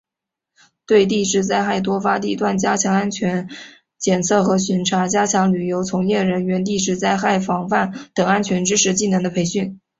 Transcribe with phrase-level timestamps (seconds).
[0.87, 3.47] 对地质灾害多发地段加强安全
[3.99, 9.79] 监测和巡查；加强旅游从业人员地质灾害防范等安全知识技能的培训